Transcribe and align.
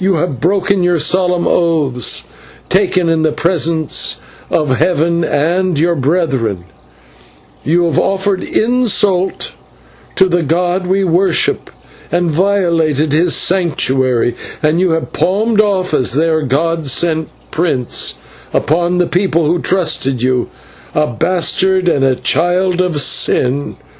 You 0.00 0.14
have 0.14 0.40
broken 0.40 0.82
your 0.82 0.98
solemn 0.98 1.46
oaths 1.46 2.24
taken 2.68 3.08
in 3.08 3.22
the 3.22 3.30
presence 3.30 4.20
of 4.50 4.78
heaven 4.78 5.22
and 5.22 5.78
your 5.78 5.94
brethren; 5.94 6.64
you 7.62 7.84
have 7.84 7.96
offered 7.96 8.42
insult 8.42 9.52
to 10.16 10.28
the 10.28 10.42
god 10.42 10.88
we 10.88 11.04
worship, 11.04 11.70
and 12.10 12.28
violated 12.28 13.12
his 13.12 13.36
Sanctuary; 13.36 14.34
and 14.64 14.80
you 14.80 14.90
have 14.90 15.12
palmed 15.12 15.60
off 15.60 15.94
as 15.94 16.14
their 16.14 16.42
god 16.42 16.88
sent 16.88 17.28
prince, 17.52 18.14
upon 18.52 18.98
the 18.98 19.06
people 19.06 19.46
who 19.46 19.60
trusted 19.60 20.20
you, 20.20 20.48
a 20.92 21.06
bastard 21.06 21.88
and 21.88 22.04
a 22.04 22.16
child 22.16 22.80
of 22.80 23.00
sin. 23.00 23.76